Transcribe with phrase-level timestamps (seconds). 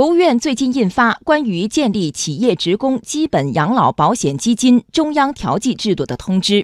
[0.00, 6.62] 国务院最近印发《关于建立企业职工基本养老保险基金中央调剂制度的通知》，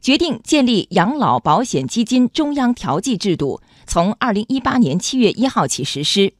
[0.00, 6.34] 决定建立养老保险基金中央调剂制度，从二零一八年七月一号起实施。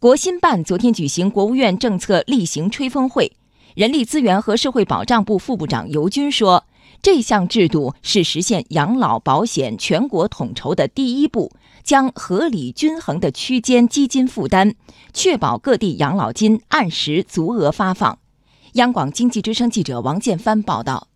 [0.00, 3.30] 国新办昨天举行国务院政策例行吹风会，
[3.76, 6.64] 人力资源和社会保障部副部长尤军说。
[7.00, 11.52] 这项制度是实现养老保险全国统筹的第一步，
[11.88, 14.74] 将合理均衡的区间基金负担，
[15.14, 18.18] 确保各地养老金按时足额发放。
[18.74, 21.08] 央广经济之声记者王建帆报道。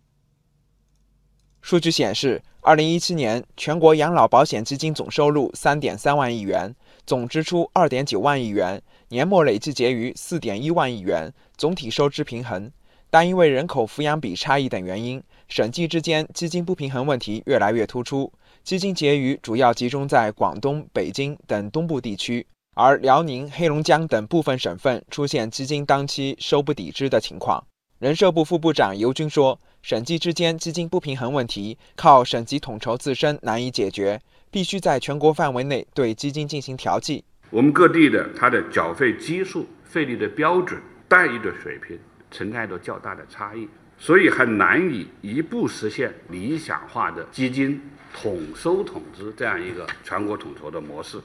[1.61, 6.73] 数据显示，二零一七年全国养老保险基金总收入三点三万亿元，
[7.05, 12.71] 总支出二点九万亿元，年末累计结余四点一万亿元，总体收支平衡。
[13.11, 27.61] 但因为人口抚养比差异等原因，省际之间基金不平衡问题越来越突出，基金结余主要集中在广东、北京等东部地区，而辽宁、黑龙江等部分省份出现基金当期收不抵支的情况。
[27.99, 37.25] 人社部副部长尤军说：“省际之间基金不平衡问题靠省级统筹自身难以解决，必须在全国范围内对基金进行调剂。
[37.49, 41.99] 我们各地的它的缴费基数、费率的标准、待遇的水平。”
[42.31, 47.81] 存在着较大的差异，所以很难以一步实现理想化的基金
[48.13, 51.19] 统收统支这样一个全国统筹的模式。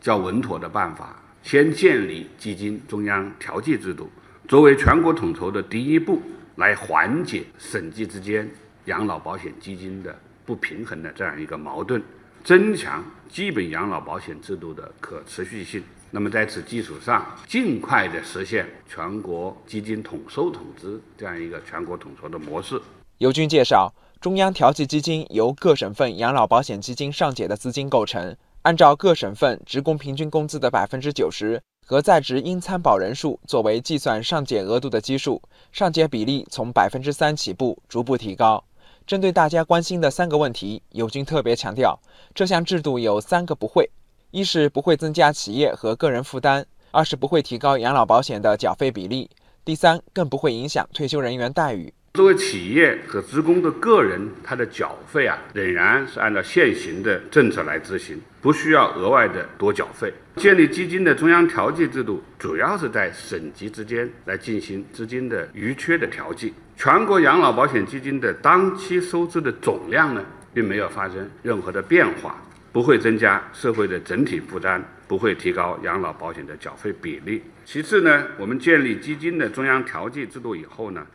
[0.00, 4.10] 较稳妥的办法，先建立基金中央调剂制度，
[4.46, 6.20] 作为全国统筹的第一步，
[6.56, 8.48] 来缓解省际之间
[8.84, 12.00] 养老保险基金的不平衡的这样一个矛盾，
[12.46, 15.82] 增强基本养老保险制度的可持续性。
[16.12, 22.80] 那么在此基础上，尽快的实现全国基金统收统支这样一个全国统筹的模式。
[23.18, 38.62] 尤军介绍，中央调剂基金由各省份养老保险基金上缴的资金构成，按照各省份职工平均工资的百分之九十和在职应参保人数作为计算上缴额度的基数，上缴比例从百分之三起步，逐步提高。
[39.06, 41.96] 针对大家关心的三个问题，友军特别强调，
[42.34, 43.88] 这项制度有三个不会。
[44.32, 49.30] 一是不会增加企业和个人负担，二是不会提高养老保险的缴费比例，
[49.64, 51.94] 第三更不会影响退休人员待遇。
[52.16, 60.12] 作为企业和职工的个人，他的缴费啊仍然是按照现行的政策来执行，不需要额外的多缴费。
[60.36, 66.54] 建立基金的中央调剂制度，主要是在省级之间来进行资金的余缺的调剂。
[66.74, 70.24] 全国养老保险基金的当期收支的总量呢，
[70.54, 72.42] 并没有发生任何的变化。
[72.72, 77.42] 不会增加社会的整体负担，不会提高养老保险的缴费比例。
[77.64, 81.06] 其次呢，我们建立基金的中央调剂制度以后呢，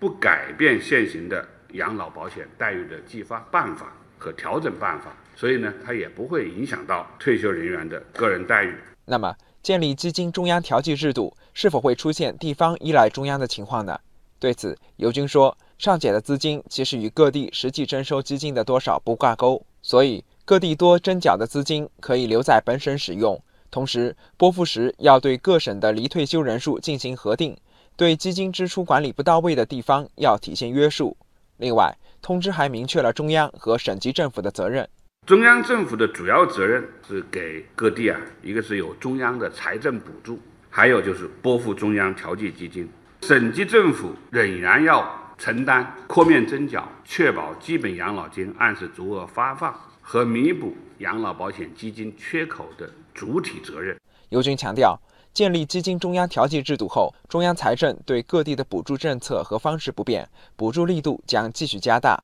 [0.00, 8.74] 不改变现行的养老保险待遇的计发办法和调整办法，所以呢，它也不会影响到退休人员的个人待遇。
[9.04, 14.00] 那么，建立基金中央调剂制度是否会出现地方依赖中央的情况呢？
[14.38, 20.24] 对此，尤军说，上缴的资金其实与各地实际征收基金的多少不挂钩，所以。
[20.46, 23.40] 各地多征缴的资金可以留在本省使用，
[23.70, 27.56] 同时拨付时要对各省的离退休人数进行核定，
[27.96, 31.16] 对基金支出管理不到位的地方要体现约束。
[31.58, 34.88] 另外，通知还明确了中央和省级政府的责任。
[35.26, 40.38] 中央政府的主要责任是给各地啊，一个是有中央的财政补助，
[40.70, 42.88] 还有就是拨付中央调剂基金。
[43.22, 49.74] 省级政府仍然要承担扩面征缴，确保基本养老金按时足额发放。
[50.02, 53.96] 和弥补养老保险基金缺口的主体责任。
[54.30, 55.00] 尤军强调，
[55.32, 62.20] 建立基金中央调剂制度后，中央财政对各地的补助政策和方式不变，补助力度将继续加大。